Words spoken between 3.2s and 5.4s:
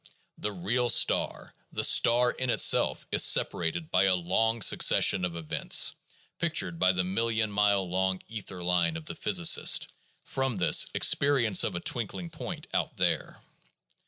separated by a long succession of